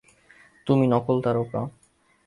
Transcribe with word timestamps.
তুমি 0.67 0.85
নকল 0.87 1.17
তারকা। 1.21 1.61